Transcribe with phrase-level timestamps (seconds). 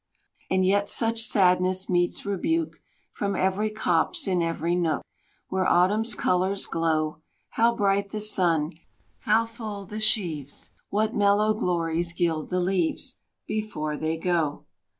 [0.49, 5.03] And yet such sadness meets rebuke, From every copse in every nook
[5.49, 8.71] Where Autumn's colours glow; How bright the sky!
[9.19, 10.71] How full the sheaves!
[10.89, 14.65] What mellow glories gild the leaves Before they go.